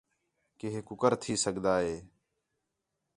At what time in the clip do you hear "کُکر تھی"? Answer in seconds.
0.87-1.33